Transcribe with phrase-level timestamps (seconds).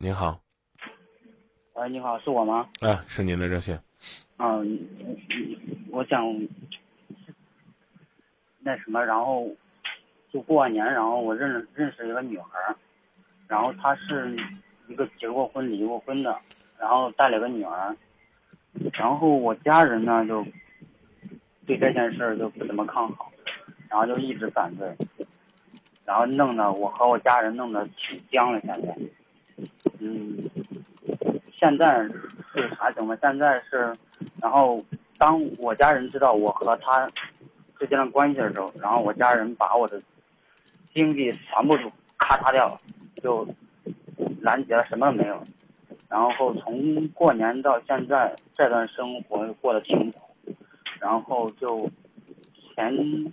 [0.00, 0.40] 您好，
[1.74, 2.68] 喂，你好，是我吗？
[2.80, 3.82] 啊，是您的热线。
[4.36, 4.78] 嗯，
[5.90, 6.22] 我想
[8.60, 9.50] 那什么，然后
[10.32, 12.76] 就过完年，然后我认识认识一个女孩儿，
[13.48, 14.36] 然后她是
[14.86, 16.38] 一个结过婚、离过婚的，
[16.78, 17.96] 然后带了个女儿，
[18.92, 20.46] 然后我家人呢就
[21.66, 23.32] 对这件事儿就不怎么看好，
[23.88, 24.96] 然后就一直反对，
[26.04, 28.96] 然后弄得我和我家人弄得挺僵了，现在，
[30.00, 30.50] 嗯，
[31.52, 32.02] 现在
[32.52, 33.16] 是啥情况？
[33.20, 33.92] 现在是。
[34.40, 34.84] 然后，
[35.16, 37.08] 当我家人知道我和他
[37.78, 40.00] 之间的关系的时候，然后我家人把我的
[40.92, 42.80] 经济全部都咔嚓掉了，
[43.22, 43.46] 就
[44.40, 45.40] 拦截了，什么都没有。
[46.08, 50.20] 然后从过年到现在，这段生活过得挺苦。
[51.00, 51.88] 然后就
[52.74, 53.32] 前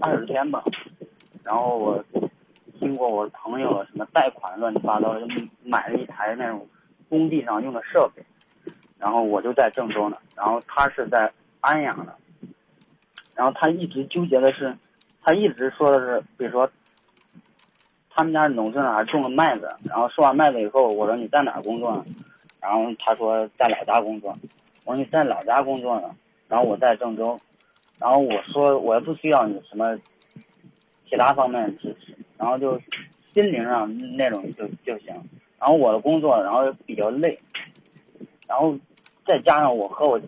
[0.00, 0.64] 二十天吧，
[1.42, 2.04] 然后我
[2.84, 5.28] 经过我朋友什么贷款乱七八糟的，就
[5.62, 6.68] 买了一台那种
[7.08, 8.22] 工地上用的设备。
[8.98, 12.14] 然后我就在郑州呢，然后他是在安阳的，
[13.34, 14.76] 然后他一直纠结的是，
[15.22, 16.70] 他一直说的是，比如说，
[18.10, 22.04] 他们家农村还种了麦子，然后收完麦子以后，我说你在哪儿工作呢？
[22.60, 24.36] 然后他说在老家工作，
[24.84, 26.14] 我说你在老家工作呢，
[26.48, 27.38] 然后我在郑州，
[27.98, 29.98] 然后我说我也不需要你什么
[31.10, 32.80] 其他方面支持，然后就
[33.32, 35.14] 心灵上那种就就行，
[35.58, 37.38] 然后我的工作然后比较累，
[38.48, 38.78] 然后。
[39.26, 40.20] 再加上我和我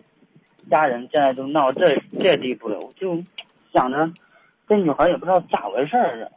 [0.71, 3.23] 家人现在都闹这这地步了，我就
[3.71, 4.11] 想着
[4.67, 6.31] 这女孩也不知道咋回事儿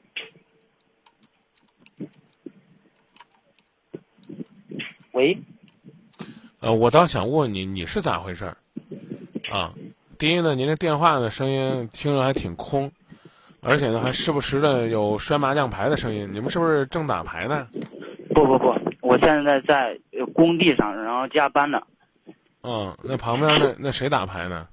[5.12, 5.38] 喂，
[6.60, 8.56] 呃，我倒想问你，你是咋回事儿？
[9.50, 9.72] 啊，
[10.18, 12.92] 第一呢，您这电话的声音听着还挺空，
[13.62, 17.68] 而且呢，还时不时的有摔麻将牌的声音，你们是不是正打牌呢？
[18.34, 19.98] 不不不，我现在在
[20.34, 21.80] 工地上，然后加班呢。
[22.62, 24.66] 嗯，那旁边那那谁打牌呢？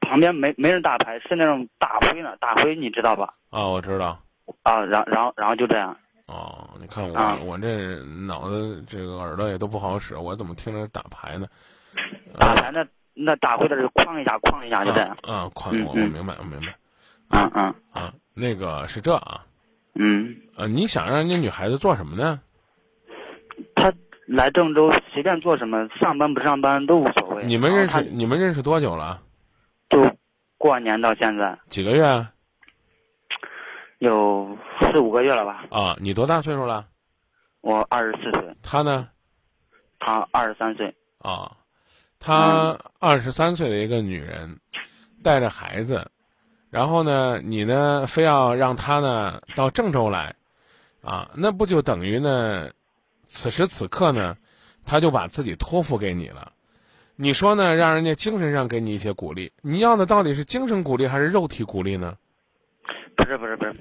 [0.00, 3.34] 旁边没没人打牌，是那种打灰呢，打灰你知道吧？
[3.50, 4.18] 啊，我知道。
[4.62, 5.96] 啊，然然后然后就这样。
[6.26, 11.46] 哦，你看我我这脑子这个耳朵也都不好使，我怎么听着打牌呢？
[12.38, 15.16] 打牌那那打灰的是哐一下哐一下就这样。
[15.22, 15.84] 啊，哐！
[15.84, 16.74] 我我明白，我明白。
[17.30, 19.46] 嗯嗯啊，那个是这啊。
[19.94, 20.36] 嗯。
[20.56, 22.40] 呃，你想让人家女孩子做什么呢？
[23.74, 23.92] 她。
[24.26, 27.44] 来郑州随便做什么，上班不上班都无所谓。
[27.44, 29.20] 你们认识你们认识多久了？
[29.90, 30.00] 就
[30.56, 31.58] 过年到现在。
[31.68, 32.26] 几个月？
[33.98, 35.66] 有四五个月了吧。
[35.68, 36.86] 啊，你多大岁数了？
[37.60, 38.56] 我二十四岁。
[38.62, 39.10] 他呢？
[39.98, 40.86] 他二十三岁。
[41.18, 41.54] 啊，
[42.18, 44.58] 他二十三岁的一个女人，
[45.22, 46.10] 带着孩子，
[46.74, 50.34] 然后呢，你呢非要让他呢到郑州来，
[51.04, 52.68] 啊，那不就等于呢？
[53.22, 54.36] 此时此刻呢，
[54.84, 56.50] 他就把自己托付给你了。
[57.14, 57.76] 你说呢？
[57.76, 62.16] 让人家精神上给你一些鼓励，你要的到底是精神鼓励还是肉体鼓励呢？
[63.14, 63.76] 不是不是不是，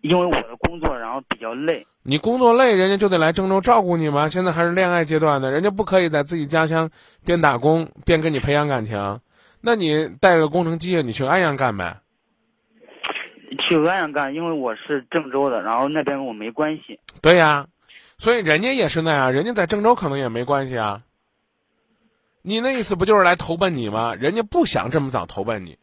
[0.00, 1.86] 因为我的工作然后比较累。
[2.02, 4.28] 你工作累，人家就得来郑州照顾你吗？
[4.28, 6.90] 现在还是恋爱阶段呢，人家不可以在自己家乡
[7.24, 9.20] 边打工边跟你培养感情。
[9.64, 12.00] 那你带着工程机械，你去安阳干呗。
[13.60, 17.00] 去安阳干，因为我是郑州的，然后那边跟我没关系。
[17.22, 17.66] 对呀。
[18.16, 21.02] 所以人家也是那样，人家在郑州可能也没关系啊。
[22.42, 24.14] 你那意思不就是来投奔你吗？
[24.14, 25.78] 人家不想这么早投奔你，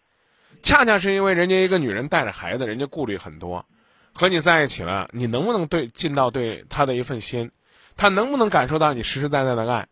[0.62, 3.66] 恰恰是因为人家一个女人带着孩子，人家顾虑很多，
[4.14, 7.52] 和你在一起了，你能不能对尽到对她的一份心？
[7.97, 9.88] 她能不能感受到你实实在在的爱？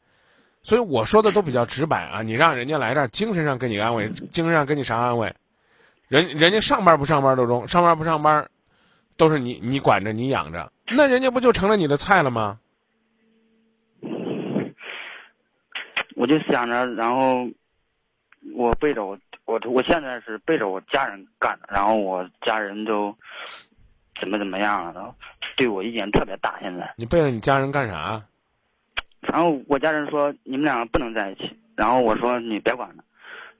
[0.61, 5.33] 所以我说的都比较直白啊，你让人家来这儿，精神上给你安慰，精神上给你啥安慰？
[6.07, 8.49] 人人家上班不上班都中，上班不上班，
[9.15, 10.71] 都是你你管着你养着。
[10.91, 12.59] 那人家不就成了你的菜了吗？
[16.15, 17.47] 我就想着，然后
[18.53, 23.15] 我背着我我我现在是背着我家人干的，然后我家人都
[24.19, 25.15] 怎么怎么样了，
[25.55, 26.59] 对我意见特别大。
[26.59, 28.21] 现在你背着你家人干啥？
[29.31, 33.03] 然后我家人说你们两个不能在一起，然后我说你别管了，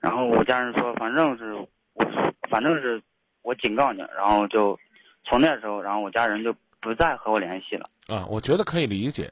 [0.00, 1.54] 然后我家人说反正是
[1.94, 2.04] 我
[2.50, 3.02] 反正是
[3.42, 4.78] 我警告你，然后就
[5.24, 6.54] 从那时候，然后我家人就。
[6.82, 8.24] 不再和我联系了啊！
[8.30, 9.30] 我觉得可以理解，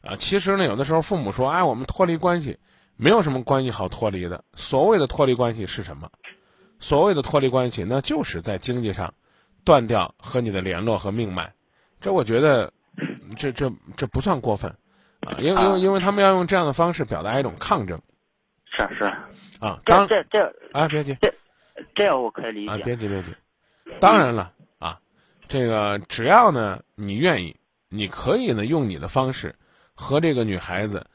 [0.00, 2.58] 啊，其实呢，有的时候父母说：“哎，我们脱离关系，
[2.96, 6.10] 没有什么关系好脱离的。”所谓的脱离关系是什么？
[6.80, 9.12] 所谓的脱离关系，那就是在经济上
[9.62, 11.52] 断掉和你的联络和命脉。
[12.00, 12.72] 这我觉得，
[13.36, 14.74] 这这这不算过分
[15.26, 18.00] 啊，因为因为因为他们要用这样的方式表达一种抗争。
[18.66, 19.04] 是是
[19.58, 21.34] 啊，当这这啊，别急，这
[21.94, 22.72] 这我可以理解。
[22.72, 23.34] 啊，别急别急，
[24.00, 25.00] 当然了啊。
[25.48, 27.56] 这个只要呢，你愿意，
[27.88, 29.54] 你可以呢用你的方式
[29.94, 31.06] 和这个女孩子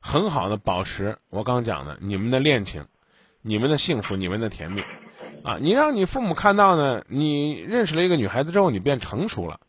[0.00, 2.86] 很好的保持我刚讲的你们的恋情、
[3.42, 4.82] 你们的幸福、你们的甜蜜
[5.44, 5.58] 啊！
[5.60, 9.60] 你让你父母看到呢，你认识了一个女孩子之后，你变成熟了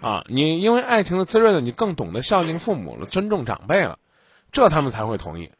[0.00, 0.24] 啊！
[0.28, 3.98] 你因为爱情的滋润呢，你更懂得孝敬父母了，尊重长辈了，
[4.52, 5.50] 这他们才会同意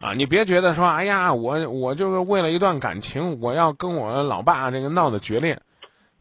[0.00, 0.12] 啊！
[0.14, 5.60] 你别觉得说，哎呀，我我就是为了一段感情，我要跟我老爸这个闹得决裂。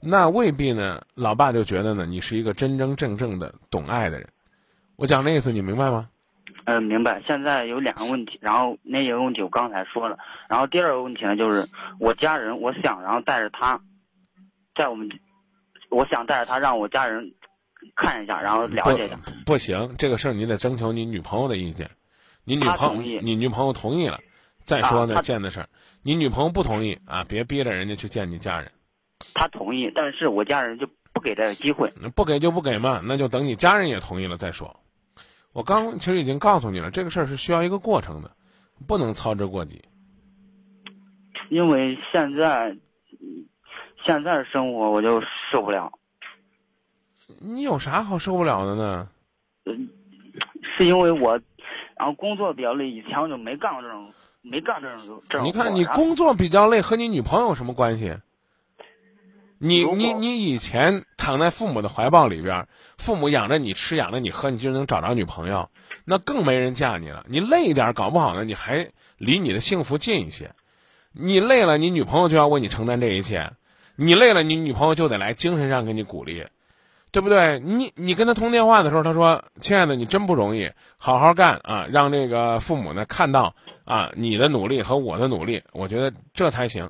[0.02, 4.30] 那未必呢，老爸就觉得呢，你是一个真真正正的懂爱的人。
[4.96, 6.10] 我讲的意思你明白吗？
[6.66, 7.22] 嗯，明白。
[7.28, 10.18] 现在有两个问题，然后那一个问题我刚才说了，
[10.48, 11.68] 然后第二个问题呢，就是
[12.00, 13.82] 我家人，我想然后带着他，
[14.76, 15.10] 在我们，
[15.90, 17.34] 我想带着他让我家人
[17.96, 19.18] 看一下，然后了解一下。
[19.46, 21.90] 不行，这个事儿你得征求你女朋友的意见。
[22.44, 24.20] 你女朋友，你女朋友同意了，
[24.64, 25.70] 再说呢见的事儿。
[26.02, 28.72] 你女朋友不同意啊，别逼着人家去见你家人。
[29.34, 31.92] 他同意，但是我家人就不给这个机会。
[32.16, 34.80] 不给就不给嘛，那就等你家人也同意了再说。
[35.52, 38.32] 我刚其实已经告诉你了，这个事儿是需要一个过程的，
[38.88, 39.84] 不能操之过急。
[41.50, 42.78] 因为现在，
[44.06, 45.22] 现在生活我就
[45.52, 45.92] 受不了。
[47.40, 49.08] 你有啥好受不了的呢？
[49.66, 49.90] 嗯，
[50.78, 51.40] 是因为我，
[51.98, 54.12] 然后工作比较累，以前我就没干过这种，
[54.42, 55.48] 没干这种这种。
[55.48, 58.16] 你看，你工作比较累，和你女朋友有什么关系？
[59.62, 62.68] 你你你以前躺在父母的怀抱里边，
[62.98, 65.70] 父母养着你吃养着你喝，你就能找着女朋友，
[66.06, 67.26] 那更没人嫁你了。
[67.28, 70.52] 你累一点，搞不好呢，你还离你的幸福近一些。
[71.12, 73.52] 你累了，你女朋友就要为你承担这一切；
[73.98, 76.46] 你累了，你女朋友就得来精神上给你鼓励，
[77.12, 77.60] 对不对？
[77.60, 86.90] 你你跟他通电话的时候，他说：“亲爱的，你真不容易，好好干啊，让这个父母呢看到啊你的努力和我的努力，我觉得这才行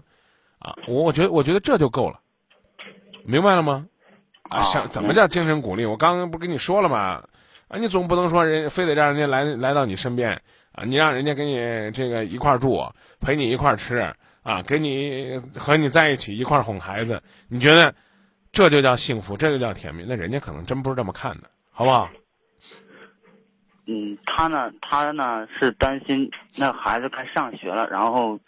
[0.59, 0.75] 啊。
[0.87, 2.19] 我我觉得我觉得这就够了。”
[3.23, 3.85] 明白了吗？
[4.43, 5.85] 啊，想怎么叫精神鼓励？
[5.85, 7.23] 我刚刚不跟你说了吗？
[7.67, 10.41] 啊，你总不能说人非得让人家来来到你身边
[10.71, 12.83] 啊，你让人家跟你这个一块住，
[13.19, 13.97] 陪你一块吃
[14.41, 17.93] 啊，给你和你在一起一块哄孩子，你觉得
[18.51, 20.03] 这就叫幸福，这就叫甜蜜？
[20.07, 22.09] 那人家可能真不是这么看的，好不好？
[23.85, 28.39] 嗯，他呢，他呢是担心那孩子该上学了，然后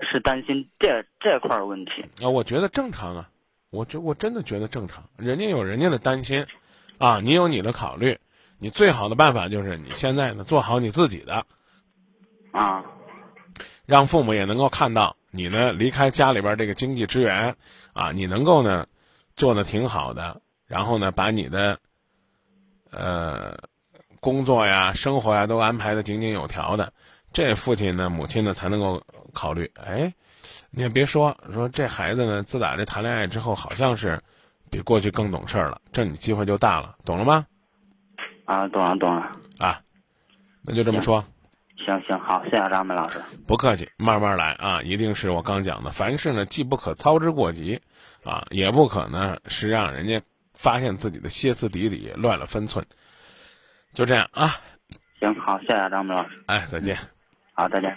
[0.00, 3.28] 是担心这这块问题啊，我觉得正常啊。
[3.72, 6.44] 我觉我真的觉得正常，人家有人家的担心，
[6.98, 8.18] 啊，你有你的考虑，
[8.58, 11.46] 你最好的办法就是你现在呢做好你自己的，
[12.50, 12.84] 啊，
[13.86, 17.54] 让父母也能够看到你呢离开家里边这个经济支援，
[17.92, 18.88] 啊，你能够呢
[19.40, 21.80] 做的挺好的，然后呢把你的，
[22.90, 23.56] 呃，
[24.20, 26.92] 工作呀、生活呀都安排的井井有条的，
[27.32, 29.02] 这父亲呢、母亲呢才能够
[29.32, 30.12] 考虑，哎。
[30.70, 34.20] 你也别说说这孩子呢，自打这谈恋爱之后，好像是
[34.70, 37.46] 比过去更懂事儿了，这你机会就大了，懂了吗？
[38.44, 39.32] 啊，懂了，懂了。
[39.58, 39.80] 啊，
[40.62, 41.24] 那就这么说。
[41.84, 43.20] 行行好，谢谢张明老师。
[43.46, 47.80] 不客气，慢慢来啊，一定是我刚讲的，凡事呢既不可操之过急，
[48.24, 50.20] 啊，也不可呢是让人家
[50.54, 52.84] 发现自己的歇斯底里，乱了分寸。
[53.92, 54.50] 就这样啊。
[55.20, 56.42] 行好，谢谢张明老师。
[56.46, 56.96] 哎，再见。
[57.54, 57.96] 好，再见。